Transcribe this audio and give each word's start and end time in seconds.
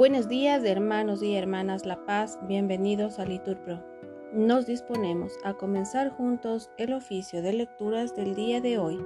Buenos 0.00 0.28
días 0.28 0.64
hermanos 0.64 1.22
y 1.22 1.34
hermanas 1.34 1.84
La 1.84 2.06
Paz, 2.06 2.38
bienvenidos 2.48 3.18
a 3.18 3.26
Liturpro. 3.26 3.84
Nos 4.32 4.64
disponemos 4.64 5.34
a 5.44 5.52
comenzar 5.52 6.08
juntos 6.08 6.70
el 6.78 6.94
oficio 6.94 7.42
de 7.42 7.52
lecturas 7.52 8.16
del 8.16 8.34
día 8.34 8.62
de 8.62 8.78
hoy, 8.78 8.98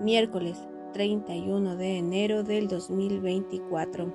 miércoles 0.00 0.56
31 0.94 1.76
de 1.76 1.98
enero 1.98 2.44
del 2.44 2.66
2024, 2.66 4.10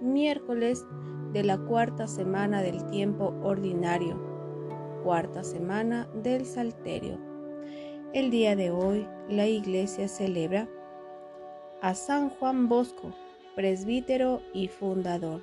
miércoles 0.00 0.86
de 1.32 1.42
la 1.42 1.58
cuarta 1.58 2.06
semana 2.06 2.62
del 2.62 2.86
tiempo 2.86 3.34
ordinario, 3.42 4.22
cuarta 5.02 5.42
semana 5.42 6.08
del 6.22 6.46
Salterio. 6.46 7.18
El 8.12 8.30
día 8.30 8.54
de 8.54 8.70
hoy 8.70 9.08
la 9.28 9.48
iglesia 9.48 10.06
celebra 10.06 10.68
a 11.80 11.96
San 11.96 12.28
Juan 12.28 12.68
Bosco, 12.68 13.12
presbítero 13.54 14.40
y 14.52 14.68
fundador. 14.68 15.40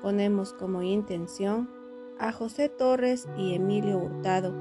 Ponemos 0.00 0.52
como 0.52 0.82
intención 0.82 1.68
a 2.18 2.32
José 2.32 2.68
Torres 2.68 3.28
y 3.36 3.54
Emilio 3.54 3.98
Hurtado, 3.98 4.52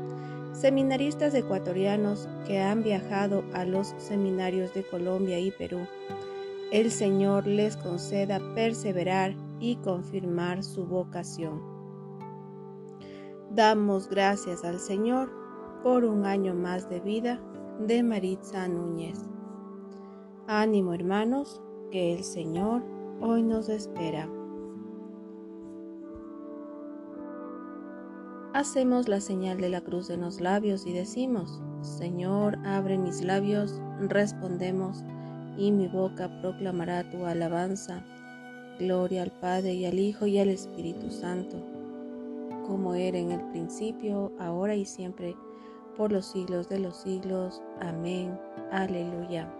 seminaristas 0.53 1.33
ecuatorianos 1.33 2.27
que 2.45 2.59
han 2.59 2.83
viajado 2.83 3.43
a 3.53 3.65
los 3.65 3.93
seminarios 3.97 4.73
de 4.73 4.83
Colombia 4.83 5.39
y 5.39 5.51
Perú. 5.51 5.87
El 6.71 6.91
Señor 6.91 7.47
les 7.47 7.77
conceda 7.77 8.39
perseverar 8.55 9.35
y 9.59 9.75
confirmar 9.77 10.63
su 10.63 10.85
vocación. 10.85 11.61
Damos 13.51 14.09
gracias 14.09 14.63
al 14.63 14.79
Señor 14.79 15.29
por 15.83 16.05
un 16.05 16.25
año 16.25 16.53
más 16.53 16.89
de 16.89 16.99
vida 16.99 17.39
de 17.79 18.01
Maritza 18.01 18.67
Núñez. 18.67 19.19
Ánimo 20.47 20.93
hermanos, 20.93 21.61
que 21.91 22.13
el 22.13 22.23
Señor 22.23 22.81
hoy 23.19 23.43
nos 23.43 23.69
espera. 23.69 24.27
Hacemos 28.53 29.07
la 29.07 29.21
señal 29.21 29.59
de 29.59 29.69
la 29.69 29.81
cruz 29.81 30.09
en 30.09 30.21
los 30.21 30.41
labios 30.41 30.85
y 30.85 30.93
decimos, 30.93 31.61
Señor, 31.81 32.57
abre 32.65 32.97
mis 32.97 33.23
labios, 33.23 33.79
respondemos, 33.99 35.03
y 35.57 35.71
mi 35.71 35.87
boca 35.87 36.29
proclamará 36.41 37.09
tu 37.09 37.25
alabanza. 37.25 38.05
Gloria 38.79 39.23
al 39.23 39.31
Padre 39.31 39.73
y 39.73 39.85
al 39.85 39.99
Hijo 39.99 40.25
y 40.25 40.39
al 40.39 40.49
Espíritu 40.49 41.11
Santo, 41.11 41.57
como 42.65 42.93
era 42.95 43.17
en 43.17 43.31
el 43.31 43.41
principio, 43.51 44.31
ahora 44.39 44.75
y 44.75 44.85
siempre, 44.85 45.35
por 45.97 46.11
los 46.11 46.25
siglos 46.25 46.69
de 46.69 46.79
los 46.79 46.97
siglos. 46.97 47.61
Amén. 47.81 48.39
Aleluya. 48.71 49.53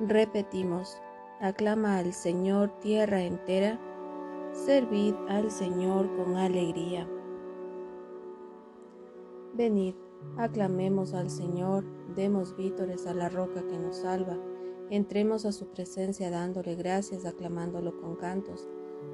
Repetimos, 0.00 1.02
aclama 1.40 1.98
al 1.98 2.12
Señor 2.12 2.70
tierra 2.78 3.20
entera, 3.24 3.80
servid 4.52 5.12
al 5.28 5.50
Señor 5.50 6.08
con 6.14 6.36
alegría. 6.36 7.08
Venid, 9.54 9.96
aclamemos 10.36 11.14
al 11.14 11.30
Señor, 11.30 11.84
demos 12.14 12.56
vítores 12.56 13.08
a 13.08 13.14
la 13.14 13.28
roca 13.28 13.66
que 13.66 13.76
nos 13.76 13.96
salva, 13.96 14.36
entremos 14.88 15.44
a 15.44 15.50
su 15.50 15.66
presencia 15.66 16.30
dándole 16.30 16.76
gracias, 16.76 17.24
aclamándolo 17.24 18.00
con 18.00 18.14
cantos, 18.14 18.68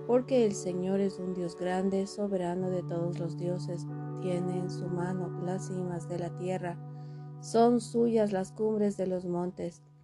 porque 0.07 0.45
el 0.45 0.53
Señor 0.53 1.01
es 1.01 1.19
un 1.19 1.33
Dios 1.33 1.57
grande, 1.57 2.07
soberano 2.07 2.69
de 2.69 2.83
todos 2.83 3.19
los 3.19 3.39
dioses, 3.39 3.87
tiene 4.21 4.59
en 4.59 4.69
su 4.69 4.87
mano 4.87 5.31
las 5.47 5.67
cimas 5.69 6.11
de 6.11 6.19
la 6.19 6.37
tierra, 6.37 6.77
son 7.41 7.81
suyas 7.81 8.33
las 8.33 8.53
cumbres 8.53 8.99
de 8.99 9.07
los 9.07 9.25
montes, 9.25 9.83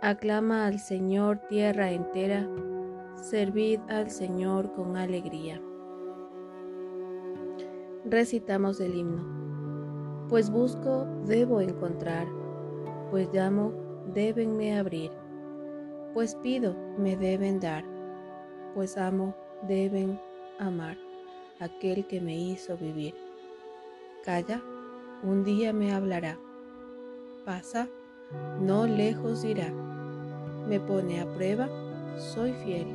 Aclama 0.00 0.64
al 0.68 0.78
Señor 0.78 1.38
tierra 1.48 1.90
entera, 1.90 2.48
servid 3.16 3.80
al 3.88 4.12
Señor 4.12 4.72
con 4.72 4.96
alegría. 4.96 5.60
Recitamos 8.04 8.80
el 8.80 8.94
himno. 8.94 10.28
Pues 10.28 10.50
busco, 10.50 11.04
debo 11.26 11.60
encontrar, 11.60 12.28
pues 13.10 13.28
llamo, 13.32 13.72
débenme 14.14 14.78
abrir, 14.78 15.10
pues 16.14 16.36
pido, 16.36 16.76
me 16.96 17.16
deben 17.16 17.58
dar, 17.58 17.82
pues 18.74 18.96
amo, 18.96 19.34
deben 19.66 20.20
amar, 20.60 20.96
aquel 21.58 22.06
que 22.06 22.20
me 22.20 22.36
hizo 22.38 22.76
vivir. 22.76 23.16
Calla, 24.24 24.62
un 25.24 25.42
día 25.42 25.72
me 25.72 25.92
hablará. 25.92 26.38
Pasa, 27.44 27.88
no 28.60 28.86
lejos 28.86 29.42
irá. 29.42 29.87
Me 30.68 30.80
pone 30.80 31.20
a 31.20 31.26
prueba, 31.26 31.68
soy 32.18 32.52
fiel. 32.52 32.86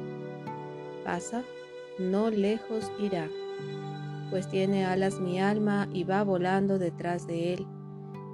Pasa, 1.03 1.43
no 1.97 2.29
lejos 2.29 2.91
irá, 2.99 3.27
pues 4.29 4.47
tiene 4.47 4.85
alas 4.85 5.19
mi 5.19 5.39
alma 5.39 5.89
y 5.91 6.03
va 6.03 6.23
volando 6.23 6.77
detrás 6.77 7.25
de 7.25 7.55
él. 7.55 7.67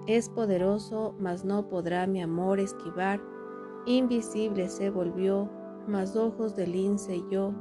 Es 0.08 0.28
poderoso, 0.28 1.16
mas 1.20 1.46
no 1.46 1.70
podrá 1.70 2.06
mi 2.06 2.22
amor 2.22 2.60
esquivar. 2.60 3.22
Invisible 3.86 4.68
se 4.70 4.90
volvió, 4.90 5.50
mas 5.88 6.16
ojos 6.16 6.56
de 6.56 6.68
lince 6.68 7.24
yo 7.32 7.54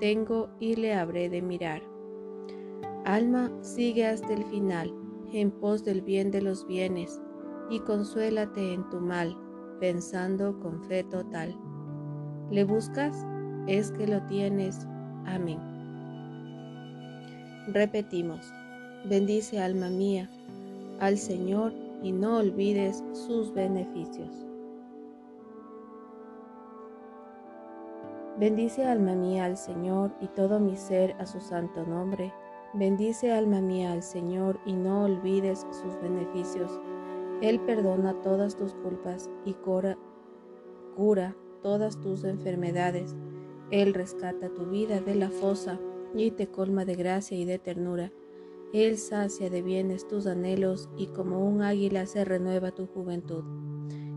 tengo 0.00 0.48
y 0.60 0.76
le 0.76 0.94
habré 0.94 1.28
de 1.28 1.42
mirar. 1.42 1.82
Alma, 3.04 3.50
sigue 3.60 4.06
hasta 4.06 4.32
el 4.32 4.44
final, 4.44 4.94
en 5.32 5.50
pos 5.50 5.84
del 5.84 6.02
bien 6.02 6.30
de 6.30 6.40
los 6.40 6.66
bienes 6.66 7.20
y 7.70 7.80
consuélate 7.80 8.72
en 8.72 8.88
tu 8.88 9.00
mal, 9.00 9.36
pensando 9.80 10.58
con 10.60 10.82
fe 10.84 11.04
total. 11.04 11.54
¿Le 12.50 12.64
buscas? 12.64 13.26
Es 13.66 13.90
que 13.92 14.06
lo 14.06 14.22
tienes. 14.22 14.86
Amén. 15.26 15.58
Repetimos, 17.68 18.50
bendice 19.04 19.60
alma 19.60 19.90
mía 19.90 20.30
al 21.00 21.18
Señor 21.18 21.72
y 22.02 22.12
no 22.12 22.38
olvides 22.38 23.04
sus 23.12 23.52
beneficios. 23.52 24.46
Bendice 28.38 28.84
alma 28.84 29.14
mía 29.14 29.44
al 29.44 29.56
Señor 29.56 30.12
y 30.20 30.28
todo 30.28 30.60
mi 30.60 30.76
ser 30.76 31.14
a 31.18 31.26
su 31.26 31.40
santo 31.40 31.84
nombre. 31.84 32.32
Bendice 32.72 33.32
alma 33.32 33.60
mía 33.60 33.92
al 33.92 34.02
Señor 34.02 34.60
y 34.64 34.72
no 34.72 35.04
olvides 35.04 35.66
sus 35.72 36.00
beneficios 36.00 36.70
él 37.40 37.60
perdona 37.60 38.20
todas 38.20 38.56
tus 38.56 38.74
culpas 38.74 39.30
y 39.44 39.54
cura, 39.54 39.96
cura 40.96 41.36
todas 41.62 42.00
tus 42.00 42.24
enfermedades. 42.24 43.14
Él 43.70 43.94
rescata 43.94 44.48
tu 44.48 44.66
vida 44.66 45.00
de 45.00 45.14
la 45.14 45.30
fosa 45.30 45.78
y 46.14 46.32
te 46.32 46.48
colma 46.48 46.84
de 46.84 46.96
gracia 46.96 47.36
y 47.36 47.44
de 47.44 47.60
ternura. 47.60 48.12
Él 48.72 48.98
sacia 48.98 49.50
de 49.50 49.62
bienes 49.62 50.08
tus 50.08 50.26
anhelos 50.26 50.90
y 50.96 51.06
como 51.08 51.46
un 51.46 51.62
águila 51.62 52.06
se 52.06 52.24
renueva 52.24 52.72
tu 52.72 52.86
juventud. 52.86 53.44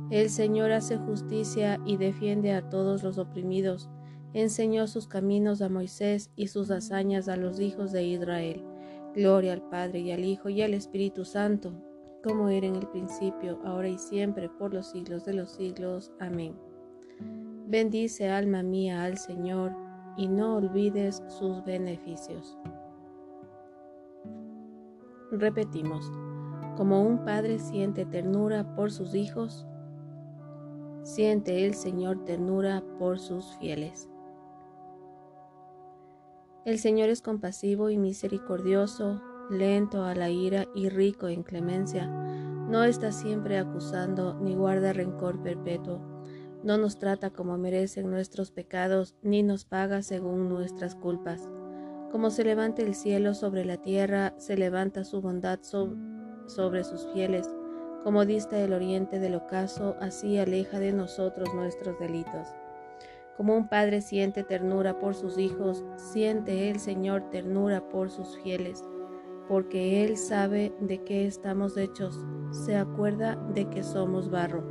El 0.10 0.30
Señor 0.30 0.72
hace 0.72 0.98
justicia 0.98 1.80
y 1.86 1.98
defiende 1.98 2.54
a 2.54 2.70
todos 2.70 3.04
los 3.04 3.20
oprimidos. 3.20 3.90
Enseñó 4.34 4.88
sus 4.88 5.08
caminos 5.08 5.62
a 5.62 5.70
Moisés 5.70 6.32
y 6.36 6.48
sus 6.48 6.72
hazañas 6.72 7.28
a 7.28 7.38
los 7.38 7.60
hijos 7.60 7.92
de 7.92 8.04
Israel. 8.04 8.66
Gloria 9.14 9.54
al 9.54 9.62
Padre 9.70 10.00
y 10.00 10.12
al 10.12 10.26
Hijo 10.26 10.50
y 10.50 10.64
al 10.64 10.74
Espíritu 10.74 11.24
Santo 11.24 11.91
como 12.24 12.50
era 12.50 12.68
en 12.68 12.76
el 12.76 12.88
principio, 12.88 13.60
ahora 13.66 13.90
y 13.90 13.98
siempre, 13.98 14.50
por 14.50 14.74
los 14.74 14.88
siglos 14.88 15.26
de 15.26 15.34
los 15.34 15.52
siglos. 15.52 16.12
Amén. 16.20 16.56
Bendice 17.68 18.30
alma 18.30 18.64
mía 18.64 19.04
al 19.04 19.18
Señor, 19.18 19.72
y 20.18 20.28
no 20.28 20.58
olvides 20.58 21.24
sus 21.28 21.64
beneficios. 21.64 22.58
Repetimos, 25.32 26.12
como 26.76 27.02
un 27.02 27.24
padre 27.24 27.60
siente 27.60 28.06
ternura 28.06 28.76
por 28.76 28.92
sus 28.92 29.16
hijos, 29.16 29.66
siente 31.04 31.66
el 31.66 31.74
Señor 31.74 32.26
ternura 32.26 32.84
por 33.00 33.20
sus 33.20 33.56
fieles. 33.58 34.10
El 36.66 36.78
Señor 36.78 37.10
es 37.10 37.22
compasivo 37.22 37.90
y 37.90 37.98
misericordioso, 37.98 39.22
lento 39.52 40.06
a 40.06 40.16
la 40.16 40.30
ira 40.30 40.68
y 40.74 40.90
rico 40.90 41.28
en 41.28 41.44
clemencia. 41.44 42.08
No 42.08 42.84
está 42.84 43.12
siempre 43.12 43.58
acusando 43.58 44.34
ni 44.40 44.56
guarda 44.56 44.94
rencor 44.94 45.44
perpetuo. 45.44 46.02
No 46.64 46.78
nos 46.78 46.98
trata 46.98 47.32
como 47.32 47.58
merecen 47.58 48.10
nuestros 48.10 48.52
pecados, 48.52 49.16
ni 49.22 49.44
nos 49.44 49.66
paga 49.66 50.04
según 50.04 50.48
nuestras 50.48 50.96
culpas. 50.96 51.50
Como 52.12 52.30
se 52.30 52.44
levanta 52.44 52.82
el 52.82 52.96
cielo 52.96 53.34
sobre 53.34 53.66
la 53.66 53.78
tierra, 53.78 54.34
se 54.38 54.56
levanta 54.58 55.04
su 55.04 55.22
bondad 55.22 55.60
sobre 55.62 56.84
sus 56.84 57.08
fieles. 57.14 57.50
Como 58.04 58.26
dista 58.26 58.60
el 58.60 58.74
oriente 58.74 59.20
del 59.20 59.36
ocaso, 59.36 59.96
así 60.00 60.38
aleja 60.38 60.80
de 60.80 60.92
nosotros 60.92 61.54
nuestros 61.54 62.00
delitos. 62.00 62.48
Como 63.38 63.56
un 63.56 63.68
padre 63.68 64.02
siente 64.02 64.44
ternura 64.44 65.00
por 65.00 65.16
sus 65.16 65.38
hijos, 65.38 65.84
siente 65.96 66.70
el 66.70 66.80
Señor 66.80 67.30
ternura 67.32 67.88
por 67.90 68.10
sus 68.10 68.38
fieles, 68.38 68.84
porque 69.52 70.06
Él 70.06 70.16
sabe 70.16 70.72
de 70.80 71.00
qué 71.00 71.28
estamos 71.28 71.76
hechos, 71.76 72.18
se 72.52 72.78
acuerda 72.78 73.36
de 73.54 73.70
que 73.70 73.84
somos 73.84 74.32
barro. 74.32 74.64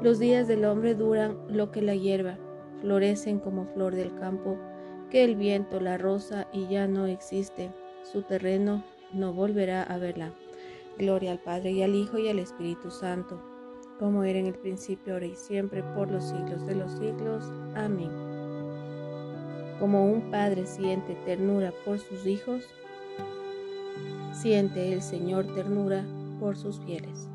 Los 0.00 0.18
días 0.18 0.48
del 0.48 0.64
hombre 0.64 0.94
duran 0.94 1.36
lo 1.50 1.70
que 1.70 1.82
la 1.82 1.94
hierba, 1.94 2.38
florecen 2.80 3.40
como 3.40 3.66
flor 3.66 3.94
del 3.94 4.14
campo, 4.14 4.56
que 5.10 5.22
el 5.22 5.36
viento 5.36 5.80
la 5.80 5.98
roza 5.98 6.48
y 6.50 6.66
ya 6.68 6.88
no 6.88 7.04
existe, 7.04 7.72
su 8.10 8.22
terreno 8.22 8.82
no 9.12 9.34
volverá 9.34 9.82
a 9.82 9.98
verla. 9.98 10.32
Gloria 10.96 11.32
al 11.32 11.40
Padre 11.40 11.72
y 11.72 11.82
al 11.82 11.94
Hijo 11.94 12.18
y 12.18 12.30
al 12.30 12.38
Espíritu 12.38 12.90
Santo, 12.90 13.38
como 13.98 14.24
era 14.24 14.38
en 14.38 14.46
el 14.46 14.54
principio, 14.54 15.12
ahora 15.12 15.26
y 15.26 15.36
siempre, 15.36 15.82
por 15.94 16.10
los 16.10 16.24
siglos 16.24 16.64
de 16.64 16.74
los 16.74 16.92
siglos. 16.92 17.44
Amén. 17.74 18.10
Como 19.78 20.10
un 20.10 20.30
padre 20.30 20.64
siente 20.64 21.16
ternura 21.26 21.74
por 21.84 21.98
sus 21.98 22.26
hijos, 22.26 22.66
siente 24.32 24.92
el 24.92 25.02
Señor 25.02 25.46
ternura 25.54 26.04
por 26.38 26.56
sus 26.56 26.80
fieles. 26.80 27.28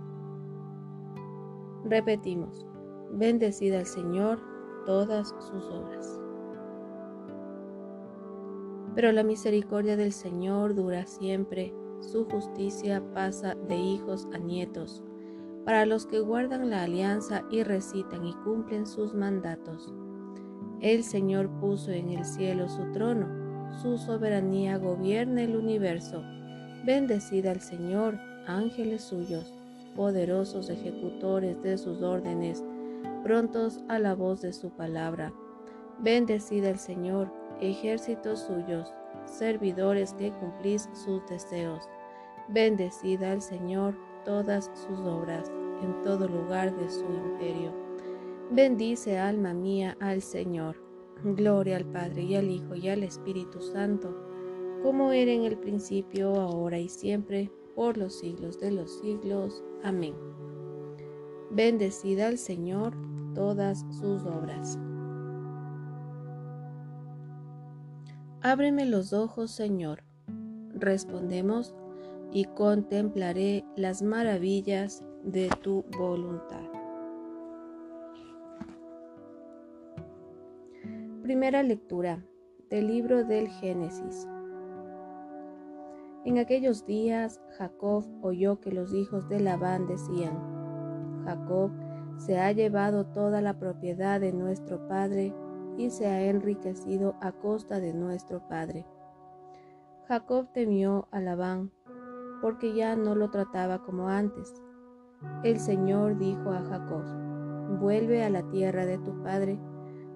Repetimos, 1.83 2.65
bendecida 3.11 3.79
al 3.79 3.85
Señor 3.85 4.39
todas 4.85 5.29
sus 5.29 5.65
obras. 5.69 6.19
Pero 8.95 9.11
la 9.11 9.23
misericordia 9.23 9.97
del 9.97 10.13
Señor 10.13 10.73
dura 10.73 11.05
siempre, 11.05 11.73
su 11.99 12.25
justicia 12.25 13.03
pasa 13.13 13.55
de 13.67 13.75
hijos 13.75 14.27
a 14.33 14.37
nietos, 14.37 15.03
para 15.65 15.85
los 15.85 16.05
que 16.05 16.19
guardan 16.19 16.69
la 16.69 16.83
alianza 16.83 17.43
y 17.51 17.63
recitan 17.63 18.25
y 18.25 18.33
cumplen 18.43 18.85
sus 18.85 19.13
mandatos. 19.13 19.93
El 20.81 21.03
Señor 21.03 21.49
puso 21.59 21.91
en 21.91 22.09
el 22.09 22.23
cielo 22.23 22.69
su 22.69 22.91
trono, 22.91 23.27
su 23.81 23.97
soberanía 23.97 24.77
gobierna 24.77 25.43
el 25.43 25.55
universo. 25.55 26.23
Bendecida 26.85 27.49
al 27.49 27.61
Señor, 27.61 28.19
ángeles 28.45 29.01
suyos, 29.01 29.51
poderosos 29.95 30.69
ejecutores 30.69 31.59
de 31.63 31.79
sus 31.79 32.03
órdenes, 32.03 32.63
prontos 33.23 33.79
a 33.87 33.97
la 33.97 34.13
voz 34.13 34.43
de 34.43 34.53
su 34.53 34.69
palabra. 34.69 35.33
Bendecida 35.97 36.69
el 36.69 36.77
Señor, 36.77 37.33
ejércitos 37.59 38.41
suyos, 38.41 38.93
servidores 39.25 40.13
que 40.13 40.31
cumplís 40.31 40.87
sus 40.93 41.25
deseos. 41.25 41.89
Bendecida 42.49 43.31
al 43.31 43.41
Señor 43.41 43.97
todas 44.23 44.69
sus 44.75 44.99
obras 44.99 45.51
en 45.81 46.03
todo 46.03 46.27
lugar 46.27 46.75
de 46.77 46.87
su 46.91 47.05
imperio. 47.05 47.73
Bendice 48.51 49.17
alma 49.17 49.55
mía 49.55 49.97
al 49.99 50.21
Señor. 50.21 50.75
Gloria 51.23 51.77
al 51.77 51.85
Padre 51.85 52.21
y 52.21 52.35
al 52.35 52.51
Hijo 52.51 52.75
y 52.75 52.89
al 52.89 53.01
Espíritu 53.01 53.59
Santo, 53.59 54.24
como 54.85 55.11
era 55.13 55.31
en 55.31 55.45
el 55.45 55.57
principio, 55.57 56.35
ahora 56.35 56.77
y 56.77 56.89
siempre, 56.89 57.51
por 57.73 57.97
los 57.97 58.19
siglos 58.19 58.59
de 58.59 58.69
los 58.69 58.99
siglos. 58.99 59.63
Amén. 59.81 60.13
Bendecida 61.49 62.27
al 62.27 62.37
Señor 62.37 62.95
todas 63.33 63.83
sus 63.89 64.23
obras. 64.25 64.77
Ábreme 68.41 68.85
los 68.85 69.11
ojos, 69.11 69.49
Señor. 69.49 70.03
Respondemos, 70.75 71.73
y 72.31 72.45
contemplaré 72.45 73.65
las 73.75 74.03
maravillas 74.03 75.03
de 75.23 75.49
tu 75.63 75.83
voluntad. 75.97 76.61
Primera 81.23 81.63
lectura 81.63 82.23
del 82.69 82.87
libro 82.87 83.23
del 83.23 83.47
Génesis. 83.47 84.27
En 86.25 86.39
aquellos 86.39 86.87
días 86.87 87.39
Jacob 87.59 88.03
oyó 88.23 88.59
que 88.59 88.71
los 88.71 88.91
hijos 88.95 89.29
de 89.29 89.39
Labán 89.39 89.85
decían, 89.85 90.33
Jacob 91.23 91.69
se 92.17 92.39
ha 92.39 92.51
llevado 92.51 93.05
toda 93.05 93.41
la 93.41 93.59
propiedad 93.59 94.19
de 94.19 94.33
nuestro 94.33 94.87
padre 94.87 95.35
y 95.77 95.91
se 95.91 96.07
ha 96.07 96.23
enriquecido 96.23 97.15
a 97.21 97.31
costa 97.31 97.79
de 97.79 97.93
nuestro 97.93 98.47
padre. 98.47 98.87
Jacob 100.07 100.47
temió 100.51 101.07
a 101.11 101.19
Labán, 101.19 101.71
porque 102.41 102.73
ya 102.73 102.95
no 102.95 103.13
lo 103.13 103.29
trataba 103.29 103.83
como 103.83 104.09
antes. 104.09 104.51
El 105.43 105.59
Señor 105.59 106.17
dijo 106.17 106.49
a 106.49 106.63
Jacob, 106.63 107.03
vuelve 107.79 108.23
a 108.23 108.31
la 108.31 108.41
tierra 108.49 108.87
de 108.87 108.97
tu 108.97 109.21
padre, 109.21 109.59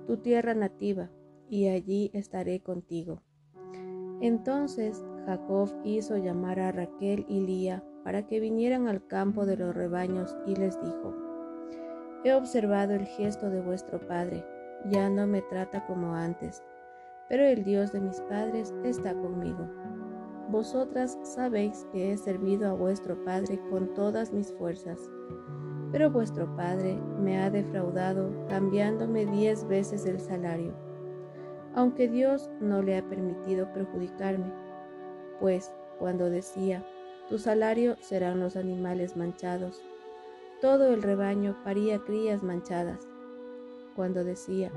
tu 0.07 0.17
tierra 0.17 0.55
nativa, 0.55 1.11
y 1.49 1.67
allí 1.67 2.09
estaré 2.13 2.61
contigo. 2.61 3.21
Entonces 4.21 5.03
Jacob 5.25 5.69
hizo 5.83 6.17
llamar 6.17 6.59
a 6.59 6.71
Raquel 6.71 7.25
y 7.27 7.41
Lía 7.41 7.83
para 8.03 8.25
que 8.25 8.39
vinieran 8.39 8.87
al 8.87 9.05
campo 9.05 9.45
de 9.45 9.57
los 9.57 9.75
rebaños 9.75 10.37
y 10.45 10.55
les 10.55 10.81
dijo, 10.81 11.13
He 12.23 12.33
observado 12.33 12.93
el 12.93 13.05
gesto 13.05 13.49
de 13.49 13.61
vuestro 13.61 13.99
padre 14.07 14.43
ya 14.85 15.09
no 15.09 15.27
me 15.27 15.41
trata 15.41 15.85
como 15.85 16.15
antes, 16.15 16.63
pero 17.27 17.43
el 17.43 17.63
Dios 17.63 17.91
de 17.91 17.99
mis 17.99 18.21
padres 18.21 18.73
está 18.83 19.13
conmigo. 19.13 19.67
Vosotras 20.49 21.17
sabéis 21.21 21.85
que 21.91 22.11
he 22.11 22.17
servido 22.17 22.69
a 22.69 22.73
vuestro 22.73 23.23
Padre 23.23 23.59
con 23.69 23.93
todas 23.93 24.33
mis 24.33 24.51
fuerzas, 24.53 24.99
pero 25.91 26.09
vuestro 26.09 26.55
Padre 26.55 26.99
me 27.19 27.37
ha 27.39 27.51
defraudado 27.51 28.31
cambiándome 28.47 29.25
diez 29.25 29.67
veces 29.67 30.05
el 30.05 30.19
salario, 30.19 30.73
aunque 31.75 32.07
Dios 32.07 32.49
no 32.59 32.81
le 32.81 32.97
ha 32.97 33.07
permitido 33.07 33.71
perjudicarme, 33.73 34.51
pues 35.39 35.71
cuando 35.97 36.29
decía, 36.29 36.83
tu 37.29 37.37
salario 37.37 37.95
serán 38.01 38.39
los 38.39 38.55
animales 38.55 39.15
manchados, 39.15 39.81
todo 40.61 40.93
el 40.93 41.01
rebaño 41.01 41.55
paría 41.63 41.99
crías 41.99 42.43
manchadas 42.43 43.07
cuando 43.99 44.23
decía, 44.23 44.71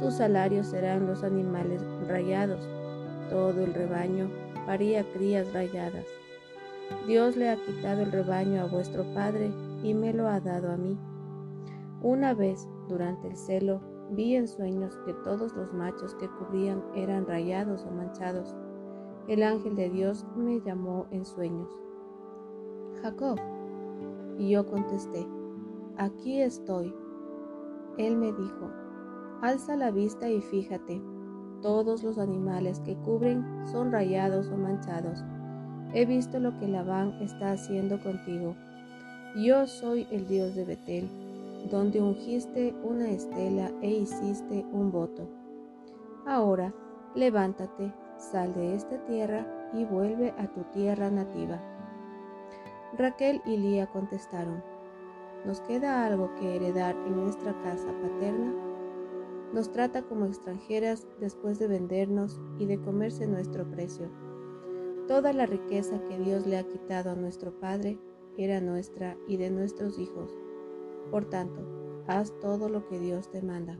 tu 0.00 0.10
salario 0.10 0.64
serán 0.64 1.06
los 1.06 1.22
animales 1.22 1.84
rayados. 2.08 2.66
Todo 3.28 3.64
el 3.64 3.74
rebaño 3.74 4.30
paría 4.64 5.04
crías 5.12 5.52
rayadas. 5.52 6.06
Dios 7.06 7.36
le 7.36 7.50
ha 7.50 7.56
quitado 7.56 8.00
el 8.00 8.10
rebaño 8.10 8.62
a 8.62 8.64
vuestro 8.64 9.04
Padre 9.12 9.52
y 9.82 9.92
me 9.92 10.14
lo 10.14 10.26
ha 10.26 10.40
dado 10.40 10.72
a 10.72 10.78
mí. 10.78 10.96
Una 12.00 12.32
vez, 12.32 12.66
durante 12.88 13.28
el 13.28 13.36
celo, 13.36 13.82
vi 14.12 14.36
en 14.36 14.48
sueños 14.48 14.98
que 15.04 15.12
todos 15.22 15.52
los 15.54 15.70
machos 15.74 16.14
que 16.14 16.30
cubrían 16.30 16.82
eran 16.94 17.26
rayados 17.26 17.84
o 17.84 17.90
manchados. 17.90 18.56
El 19.28 19.42
ángel 19.42 19.76
de 19.76 19.88
Dios 19.88 20.26
me 20.36 20.60
llamó 20.60 21.06
en 21.10 21.24
sueños. 21.24 21.68
Jacob. 23.02 23.38
Y 24.38 24.50
yo 24.50 24.66
contesté, 24.66 25.26
aquí 25.96 26.40
estoy. 26.40 26.94
Él 27.98 28.16
me 28.16 28.32
dijo, 28.32 28.70
alza 29.42 29.76
la 29.76 29.90
vista 29.90 30.28
y 30.28 30.40
fíjate, 30.40 31.00
todos 31.60 32.02
los 32.02 32.18
animales 32.18 32.80
que 32.80 32.96
cubren 32.96 33.44
son 33.66 33.92
rayados 33.92 34.48
o 34.48 34.56
manchados. 34.56 35.22
He 35.94 36.06
visto 36.06 36.40
lo 36.40 36.58
que 36.58 36.66
Labán 36.66 37.12
está 37.20 37.52
haciendo 37.52 38.02
contigo. 38.02 38.56
Yo 39.36 39.66
soy 39.66 40.06
el 40.10 40.26
Dios 40.26 40.54
de 40.54 40.64
Betel, 40.64 41.08
donde 41.70 42.02
ungiste 42.02 42.74
una 42.82 43.10
estela 43.10 43.70
e 43.82 43.90
hiciste 43.90 44.66
un 44.72 44.90
voto. 44.90 45.28
Ahora, 46.26 46.74
levántate, 47.14 47.92
sal 48.22 48.54
de 48.54 48.74
esta 48.74 49.04
tierra 49.04 49.46
y 49.74 49.84
vuelve 49.84 50.32
a 50.38 50.46
tu 50.52 50.62
tierra 50.72 51.10
nativa. 51.10 51.60
Raquel 52.96 53.42
y 53.44 53.56
Lía 53.56 53.86
contestaron, 53.86 54.62
¿Nos 55.44 55.60
queda 55.60 56.06
algo 56.06 56.32
que 56.36 56.54
heredar 56.54 56.94
en 57.06 57.16
nuestra 57.16 57.52
casa 57.62 57.88
paterna? 58.00 58.54
Nos 59.52 59.72
trata 59.72 60.02
como 60.02 60.26
extranjeras 60.26 61.06
después 61.18 61.58
de 61.58 61.66
vendernos 61.66 62.40
y 62.58 62.66
de 62.66 62.80
comerse 62.80 63.26
nuestro 63.26 63.68
precio. 63.68 64.08
Toda 65.08 65.32
la 65.32 65.46
riqueza 65.46 66.00
que 66.08 66.18
Dios 66.18 66.46
le 66.46 66.58
ha 66.58 66.62
quitado 66.62 67.10
a 67.10 67.16
nuestro 67.16 67.58
Padre 67.58 67.98
era 68.38 68.60
nuestra 68.60 69.16
y 69.26 69.36
de 69.36 69.50
nuestros 69.50 69.98
hijos. 69.98 70.32
Por 71.10 71.24
tanto, 71.24 71.60
haz 72.06 72.32
todo 72.40 72.68
lo 72.68 72.86
que 72.86 73.00
Dios 73.00 73.28
te 73.30 73.42
manda. 73.42 73.76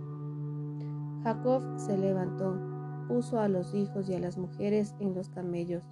Jacob 1.22 1.62
se 1.76 1.96
levantó, 1.96 2.71
puso 3.08 3.40
a 3.40 3.48
los 3.48 3.74
hijos 3.74 4.08
y 4.08 4.14
a 4.14 4.18
las 4.20 4.38
mujeres 4.38 4.94
en 5.00 5.14
los 5.14 5.28
camellos, 5.28 5.82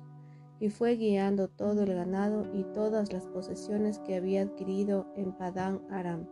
y 0.59 0.69
fue 0.69 0.97
guiando 0.97 1.49
todo 1.49 1.83
el 1.83 1.95
ganado 1.95 2.47
y 2.53 2.65
todas 2.65 3.13
las 3.13 3.27
posesiones 3.27 3.99
que 4.01 4.17
había 4.17 4.43
adquirido 4.43 5.07
en 5.17 5.33
Padán 5.33 5.81
Aram, 5.91 6.27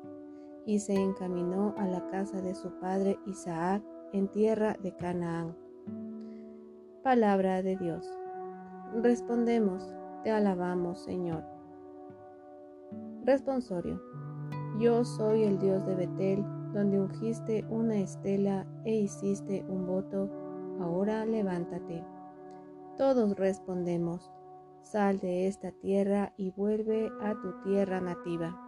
y 0.67 0.81
se 0.81 0.95
encaminó 0.95 1.75
a 1.79 1.87
la 1.87 2.07
casa 2.09 2.43
de 2.43 2.55
su 2.55 2.71
padre 2.79 3.19
Isaac 3.27 3.83
en 4.13 4.29
tierra 4.29 4.77
de 4.83 4.95
Canaán. 4.95 5.57
Palabra 7.03 7.63
de 7.63 7.77
Dios. 7.77 8.07
Respondemos, 9.03 9.95
te 10.25 10.31
alabamos, 10.31 10.99
Señor. 11.01 11.43
Responsorio. 13.25 14.01
Yo 14.79 15.05
soy 15.05 15.45
el 15.45 15.59
Dios 15.59 15.85
de 15.87 15.95
Betel, 15.95 16.45
donde 16.73 17.01
ungiste 17.01 17.65
una 17.69 17.97
estela 17.97 18.67
e 18.85 18.95
hiciste 18.95 19.65
un 19.69 19.87
voto, 19.87 20.31
ahora 20.81 21.25
levántate. 21.25 22.05
Todos 22.97 23.37
respondemos, 23.37 24.31
sal 24.83 25.19
de 25.19 25.47
esta 25.47 25.73
tierra 25.73 26.33
y 26.37 26.51
vuelve 26.51 27.11
a 27.23 27.35
tu 27.41 27.53
tierra 27.63 28.01
nativa. 28.01 28.59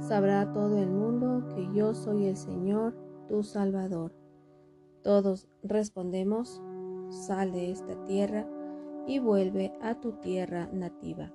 Sabrá 0.00 0.52
todo 0.52 0.78
el 0.78 0.90
mundo 0.90 1.46
que 1.54 1.68
yo 1.72 1.94
soy 1.94 2.26
el 2.26 2.36
Señor, 2.36 2.94
tu 3.28 3.42
Salvador. 3.42 4.14
Todos 5.02 5.48
respondemos, 5.62 6.62
sal 7.08 7.52
de 7.52 7.70
esta 7.70 8.04
tierra 8.04 8.46
y 9.06 9.18
vuelve 9.18 9.72
a 9.80 9.94
tu 10.00 10.12
tierra 10.12 10.68
nativa. 10.72 11.32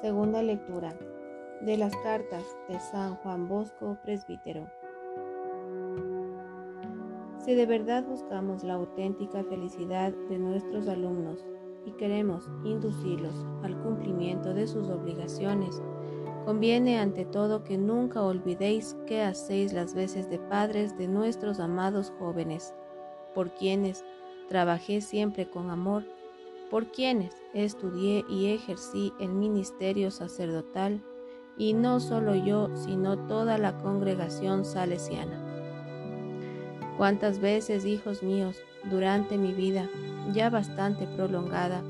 Segunda 0.00 0.42
lectura 0.42 0.96
de 1.62 1.76
las 1.76 1.94
cartas 1.96 2.44
de 2.68 2.78
San 2.78 3.16
Juan 3.16 3.48
Bosco, 3.48 3.98
presbítero. 4.02 4.66
Si 7.38 7.54
de 7.54 7.66
verdad 7.66 8.04
buscamos 8.04 8.62
la 8.62 8.74
auténtica 8.74 9.42
felicidad 9.44 10.12
de 10.28 10.38
nuestros 10.38 10.88
alumnos 10.88 11.44
y 11.84 11.92
queremos 11.92 12.48
inducirlos 12.64 13.34
al 13.62 13.80
cumplimiento 13.82 14.54
de 14.54 14.66
sus 14.66 14.88
obligaciones, 14.88 15.82
conviene 16.44 16.98
ante 16.98 17.24
todo 17.24 17.64
que 17.64 17.78
nunca 17.78 18.22
olvidéis 18.22 18.96
que 19.06 19.22
hacéis 19.22 19.72
las 19.72 19.94
veces 19.94 20.28
de 20.30 20.38
padres 20.38 20.96
de 20.96 21.08
nuestros 21.08 21.58
amados 21.58 22.12
jóvenes, 22.18 22.74
por 23.34 23.50
quienes 23.54 24.04
trabajé 24.48 25.00
siempre 25.00 25.48
con 25.48 25.70
amor, 25.70 26.04
por 26.70 26.86
quienes 26.86 27.34
estudié 27.54 28.24
y 28.28 28.52
ejercí 28.52 29.12
el 29.20 29.30
ministerio 29.30 30.10
sacerdotal, 30.10 31.02
y 31.58 31.74
no 31.74 32.00
solo 32.00 32.34
yo, 32.34 32.74
sino 32.76 33.18
toda 33.26 33.58
la 33.58 33.76
congregación 33.78 34.64
salesiana. 34.64 35.44
Cuántas 36.96 37.40
veces, 37.40 37.84
hijos 37.84 38.22
míos, 38.22 38.56
durante 38.90 39.36
mi 39.36 39.52
vida, 39.52 39.88
ya 40.32 40.50
bastante 40.50 41.06
prolongada, 41.06 41.82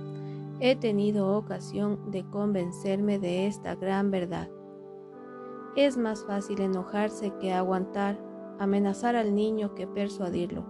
he 0.60 0.74
tenido 0.74 1.36
ocasión 1.36 2.10
de 2.10 2.24
convencerme 2.28 3.18
de 3.18 3.46
esta 3.46 3.74
gran 3.74 4.10
verdad. 4.10 4.48
Es 5.76 5.96
más 5.96 6.24
fácil 6.24 6.60
enojarse 6.60 7.32
que 7.40 7.52
aguantar, 7.52 8.18
amenazar 8.58 9.16
al 9.16 9.34
niño 9.34 9.74
que 9.74 9.86
persuadirlo. 9.86 10.64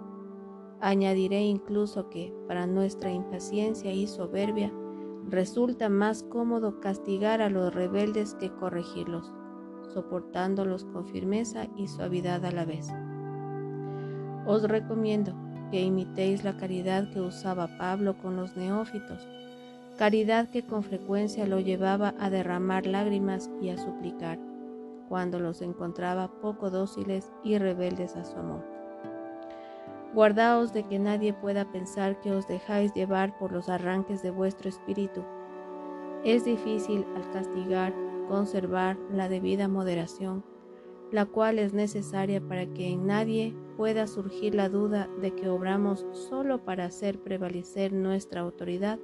Añadiré 0.80 1.40
incluso 1.40 2.08
que, 2.10 2.32
para 2.46 2.66
nuestra 2.66 3.10
impaciencia 3.10 3.92
y 3.92 4.06
soberbia, 4.06 4.72
Resulta 5.30 5.90
más 5.90 6.22
cómodo 6.22 6.80
castigar 6.80 7.42
a 7.42 7.50
los 7.50 7.74
rebeldes 7.74 8.34
que 8.34 8.50
corregirlos, 8.50 9.30
soportándolos 9.92 10.86
con 10.86 11.06
firmeza 11.06 11.66
y 11.76 11.86
suavidad 11.86 12.46
a 12.46 12.50
la 12.50 12.64
vez. 12.64 12.88
Os 14.46 14.62
recomiendo 14.62 15.34
que 15.70 15.82
imitéis 15.82 16.44
la 16.44 16.56
caridad 16.56 17.10
que 17.10 17.20
usaba 17.20 17.76
Pablo 17.76 18.16
con 18.16 18.36
los 18.36 18.56
neófitos, 18.56 19.28
caridad 19.98 20.48
que 20.48 20.64
con 20.64 20.82
frecuencia 20.82 21.46
lo 21.46 21.60
llevaba 21.60 22.14
a 22.18 22.30
derramar 22.30 22.86
lágrimas 22.86 23.50
y 23.60 23.68
a 23.68 23.76
suplicar, 23.76 24.38
cuando 25.10 25.38
los 25.40 25.60
encontraba 25.60 26.40
poco 26.40 26.70
dóciles 26.70 27.30
y 27.44 27.58
rebeldes 27.58 28.16
a 28.16 28.24
su 28.24 28.38
amor. 28.38 28.77
Guardaos 30.18 30.72
de 30.72 30.82
que 30.82 30.98
nadie 30.98 31.32
pueda 31.32 31.70
pensar 31.70 32.18
que 32.18 32.32
os 32.32 32.48
dejáis 32.48 32.92
llevar 32.92 33.38
por 33.38 33.52
los 33.52 33.68
arranques 33.68 34.20
de 34.20 34.32
vuestro 34.32 34.68
espíritu. 34.68 35.22
Es 36.24 36.44
difícil 36.44 37.06
al 37.14 37.30
castigar 37.30 37.94
conservar 38.26 38.98
la 39.12 39.28
debida 39.28 39.68
moderación, 39.68 40.42
la 41.12 41.24
cual 41.24 41.60
es 41.60 41.72
necesaria 41.72 42.40
para 42.40 42.66
que 42.66 42.88
en 42.88 43.06
nadie 43.06 43.54
pueda 43.76 44.08
surgir 44.08 44.56
la 44.56 44.68
duda 44.68 45.08
de 45.20 45.36
que 45.36 45.48
obramos 45.48 46.04
solo 46.10 46.64
para 46.64 46.86
hacer 46.86 47.20
prevalecer 47.22 47.92
nuestra 47.92 48.40
autoridad 48.40 48.98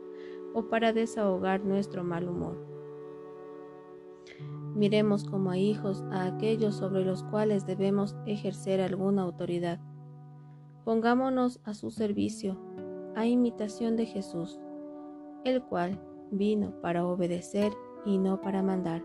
o 0.52 0.64
para 0.64 0.92
desahogar 0.92 1.64
nuestro 1.64 2.02
mal 2.02 2.28
humor. 2.28 2.56
Miremos 4.74 5.22
como 5.22 5.52
a 5.52 5.58
hijos 5.58 6.02
a 6.10 6.24
aquellos 6.24 6.74
sobre 6.74 7.04
los 7.04 7.22
cuales 7.22 7.66
debemos 7.66 8.16
ejercer 8.26 8.80
alguna 8.80 9.22
autoridad 9.22 9.78
Pongámonos 10.84 11.60
a 11.64 11.72
su 11.72 11.90
servicio, 11.90 12.60
a 13.14 13.24
imitación 13.24 13.96
de 13.96 14.04
Jesús, 14.04 14.60
el 15.44 15.62
cual 15.62 15.98
vino 16.30 16.78
para 16.82 17.06
obedecer 17.06 17.72
y 18.04 18.18
no 18.18 18.42
para 18.42 18.62
mandar, 18.62 19.02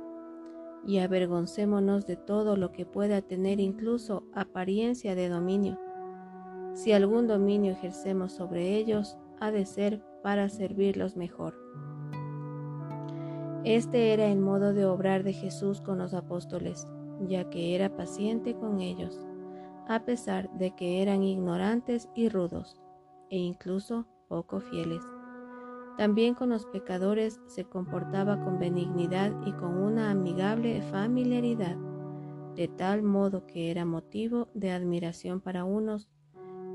y 0.86 1.00
avergoncémonos 1.00 2.06
de 2.06 2.18
todo 2.18 2.58
lo 2.58 2.74
que 2.74 2.86
pueda 2.86 3.22
tener 3.22 3.62
incluso 3.62 4.24
apariencia 4.34 5.16
de 5.16 5.30
dominio. 5.30 5.80
Si 6.74 6.92
algún 6.92 7.28
dominio 7.28 7.72
ejercemos 7.72 8.34
sobre 8.34 8.76
ellos, 8.76 9.18
ha 9.40 9.50
de 9.52 9.66
ser 9.66 10.04
para 10.22 10.50
servirlos 10.50 11.16
mejor. 11.16 11.56
Este 13.64 14.12
era 14.12 14.26
el 14.28 14.40
modo 14.40 14.74
de 14.74 14.86
obrar 14.86 15.24
de 15.24 15.32
Jesús 15.32 15.80
con 15.80 15.98
los 15.98 16.14
apóstoles, 16.14 16.88
ya 17.26 17.50
que 17.50 17.74
era 17.74 17.96
paciente 17.96 18.54
con 18.54 18.82
ellos 18.82 19.29
a 19.90 20.06
pesar 20.06 20.52
de 20.52 20.76
que 20.76 21.02
eran 21.02 21.24
ignorantes 21.24 22.10
y 22.14 22.30
rudos, 22.30 22.80
e 23.32 23.38
incluso 23.38 24.06
poco 24.28 24.60
fieles. 24.60 25.04
También 25.98 26.36
con 26.36 26.50
los 26.50 26.68
pecadores 26.68 27.42
se 27.48 27.66
comportaba 27.66 28.40
con 28.40 28.60
benignidad 28.60 29.34
y 29.48 29.52
con 29.54 29.76
una 29.78 30.12
amigable 30.12 30.84
familiaridad, 30.84 31.76
de 32.56 32.68
tal 32.68 33.02
modo 33.02 33.48
que 33.48 33.72
era 33.72 33.84
motivo 33.84 34.48
de 34.54 34.72
admiración 34.72 35.42
para 35.42 35.64
unos, 35.64 36.08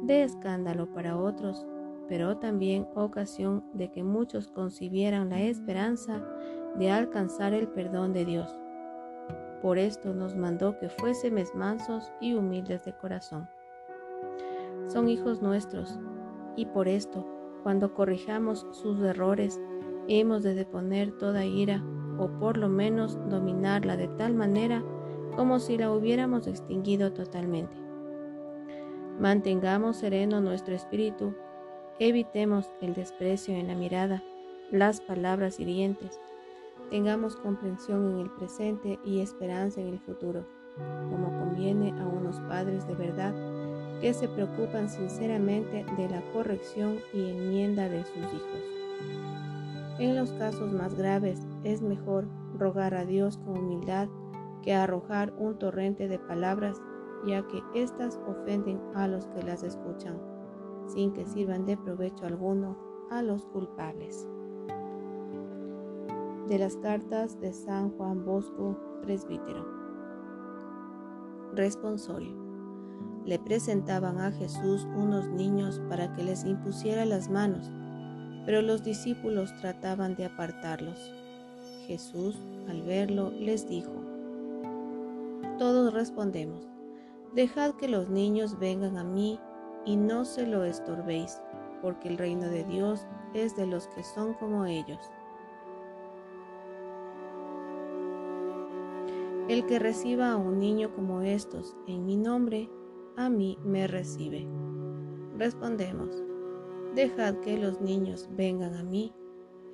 de 0.03 0.25
escándalo 0.25 0.93
para 0.93 1.17
otros, 1.17 1.65
pero 2.09 2.39
también 2.39 2.89
ocasión 2.97 3.65
de 3.75 3.93
que 3.93 4.03
muchos 4.03 4.49
concibieran 4.49 5.31
la 5.31 5.41
esperanza 5.41 6.21
de 6.77 6.91
alcanzar 6.91 7.55
el 7.55 7.69
perdón 7.69 8.13
de 8.13 8.25
Dios. 8.25 8.59
Por 9.65 9.79
esto 9.79 10.13
nos 10.13 10.37
mandó 10.37 10.79
que 10.79 10.91
fuésemos 10.91 11.55
mansos 11.55 12.13
y 12.21 12.35
humildes 12.35 12.85
de 12.85 12.93
corazón. 12.93 13.49
Son 14.89 15.09
hijos 15.09 15.41
nuestros, 15.41 15.99
y 16.55 16.67
por 16.67 16.87
esto, 16.87 17.27
cuando 17.63 17.95
corrijamos 17.95 18.67
sus 18.73 19.01
errores, 19.01 19.59
hemos 20.07 20.43
de 20.43 20.55
deponer 20.55 21.13
toda 21.13 21.47
ira, 21.47 21.83
o 22.19 22.29
por 22.39 22.59
lo 22.59 22.69
menos 22.69 23.19
dominarla 23.31 23.97
de 23.97 24.09
tal 24.09 24.35
manera 24.35 24.85
como 25.35 25.59
si 25.59 25.79
la 25.79 25.91
hubiéramos 25.91 26.47
extinguido 26.47 27.15
totalmente. 27.15 27.75
Mantengamos 29.19 29.97
sereno 29.97 30.43
nuestro 30.43 30.75
espíritu, 30.75 31.35
evitemos 31.99 32.71
el 32.83 32.93
desprecio 32.93 33.55
en 33.55 33.69
la 33.69 33.75
mirada, 33.75 34.23
las 34.71 35.01
palabras 35.01 35.59
hirientes, 35.59 36.21
Tengamos 36.91 37.37
comprensión 37.37 38.13
en 38.13 38.19
el 38.21 38.31
presente 38.31 38.99
y 39.05 39.21
esperanza 39.21 39.81
en 39.81 39.89
el 39.89 39.99
futuro, 40.01 40.45
como 41.11 41.31
conviene 41.39 41.91
a 42.01 42.07
unos 42.07 42.39
padres 42.41 42.87
de 42.87 42.95
verdad 42.95 43.35
que 44.01 44.13
se 44.13 44.29
preocupan 44.29 44.89
sinceramente 44.89 45.87
de 45.97 46.09
la 46.09 46.21
corrección 46.33 46.99
y 47.13 47.31
enmienda 47.31 47.89
de 47.89 48.05
sus 48.05 48.17
hijos. 48.17 48.75
En 49.99 50.17
los 50.17 50.33
casos 50.33 50.73
más 50.73 50.95
graves 50.95 51.47
es 51.63 51.81
mejor 51.81 52.27
rogar 52.59 52.95
a 52.95 53.05
Dios 53.05 53.39
con 53.39 53.59
humildad 53.59 54.09
que 54.63 54.75
arrojar 54.75 55.33
un 55.39 55.59
torrente 55.59 56.09
de 56.09 56.19
palabras, 56.19 56.81
ya 57.27 57.47
que 57.47 57.63
éstas 57.75 58.21
ofenden 58.27 58.81
a 58.95 59.09
los 59.09 59.27
que 59.29 59.43
las 59.43 59.63
escuchan, 59.63 60.21
sin 60.87 61.13
que 61.13 61.25
sirvan 61.25 61.65
de 61.65 61.77
provecho 61.77 62.27
alguno 62.27 62.77
a 63.11 63.23
los 63.23 63.47
culpables 63.47 64.29
de 66.49 66.59
las 66.59 66.77
cartas 66.77 67.41
de 67.41 67.53
San 67.55 67.91
Juan 67.97 68.25
Bosco, 68.25 68.79
presbítero. 69.03 69.67
Responsorio. 71.55 72.37
le 73.25 73.39
presentaban 73.39 74.21
a 74.21 74.31
Jesús 74.33 74.87
unos 74.95 75.27
niños 75.29 75.81
para 75.89 76.13
que 76.13 76.23
les 76.23 76.45
impusiera 76.45 77.07
las 77.07 77.31
manos, 77.31 77.71
pero 78.45 78.61
los 78.61 78.85
discípulos 78.85 79.55
trataban 79.63 80.15
de 80.17 80.27
apartarlos. 80.27 81.11
Jesús, 81.87 82.39
al 82.69 82.83
verlo, 82.83 83.31
les 83.31 83.67
dijo, 83.67 83.95
Todos 85.59 85.95
respondemos, 85.95 86.69
Dejad 87.35 87.73
que 87.77 87.89
los 87.89 88.11
niños 88.11 88.59
vengan 88.59 88.99
a 88.99 89.05
mí 89.05 89.41
y 89.87 89.97
no 89.97 90.27
se 90.27 90.47
lo 90.47 90.65
estorbéis, 90.65 91.41
porque 91.81 92.09
el 92.09 92.19
reino 92.19 92.49
de 92.49 92.65
Dios 92.65 93.07
es 93.33 93.57
de 93.57 93.67
los 93.67 93.89
que 93.89 94.05
son 94.05 94.35
como 94.35 94.67
ellos. 94.67 95.11
El 99.47 99.67
que 99.67 99.79
reciba 99.79 100.33
a 100.33 100.37
un 100.39 100.59
niño 100.59 100.95
como 100.95 101.21
estos 101.21 101.77
en 101.87 102.07
mi 102.07 102.17
nombre, 102.17 102.71
a 103.17 103.29
mí 103.29 103.59
me 103.63 103.87
recibe. 103.87 104.49
Respondemos, 105.37 106.25
dejad 106.95 107.35
que 107.41 107.59
los 107.59 107.79
niños 107.83 108.27
vengan 108.33 108.75
a 108.75 108.83
mí 108.83 109.13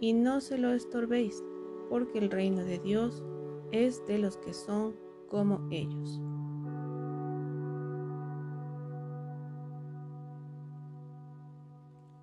y 0.00 0.12
no 0.12 0.40
se 0.40 0.58
lo 0.58 0.72
estorbéis, 0.72 1.44
porque 1.88 2.18
el 2.18 2.30
reino 2.30 2.64
de 2.64 2.80
Dios 2.80 3.22
es 3.70 4.04
de 4.06 4.18
los 4.18 4.38
que 4.38 4.54
son 4.54 4.96
como 5.28 5.60
ellos. 5.70 6.20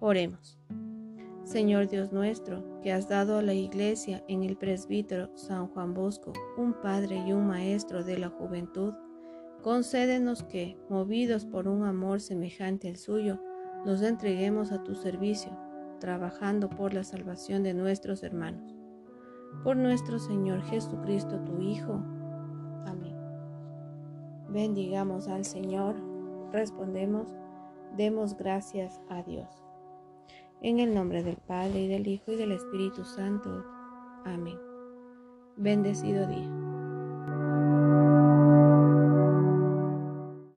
Oremos. 0.01 0.59
Señor 1.47 1.87
Dios 1.87 2.11
nuestro, 2.11 2.61
que 2.81 2.91
has 2.91 3.07
dado 3.07 3.37
a 3.37 3.41
la 3.41 3.53
Iglesia 3.53 4.21
en 4.27 4.43
el 4.43 4.57
presbítero 4.57 5.29
San 5.35 5.67
Juan 5.67 5.93
Bosco 5.93 6.33
un 6.57 6.73
Padre 6.73 7.23
y 7.25 7.31
un 7.31 7.47
Maestro 7.47 8.03
de 8.03 8.17
la 8.17 8.27
juventud, 8.27 8.93
concédenos 9.63 10.43
que, 10.43 10.77
movidos 10.89 11.45
por 11.45 11.69
un 11.69 11.85
amor 11.85 12.19
semejante 12.19 12.89
al 12.89 12.97
suyo, 12.97 13.39
nos 13.85 14.01
entreguemos 14.01 14.73
a 14.73 14.83
tu 14.83 14.93
servicio, 14.93 15.57
trabajando 16.01 16.69
por 16.69 16.93
la 16.93 17.05
salvación 17.05 17.63
de 17.63 17.73
nuestros 17.73 18.23
hermanos. 18.23 18.75
Por 19.63 19.77
nuestro 19.77 20.19
Señor 20.19 20.61
Jesucristo, 20.63 21.39
tu 21.45 21.61
Hijo. 21.61 21.93
Amén. 22.85 23.15
Bendigamos 24.49 25.29
al 25.29 25.45
Señor, 25.45 25.95
respondemos, 26.51 27.37
demos 27.95 28.35
gracias 28.35 28.99
a 29.07 29.23
Dios. 29.23 29.66
En 30.61 30.79
el 30.79 30.93
nombre 30.93 31.23
del 31.23 31.37
Padre 31.37 31.81
y 31.81 31.87
del 31.87 32.07
Hijo 32.07 32.31
y 32.31 32.35
del 32.35 32.51
Espíritu 32.51 33.05
Santo. 33.05 33.63
Amén. 34.25 34.57
Bendecido 35.55 36.25
día. 36.27 36.66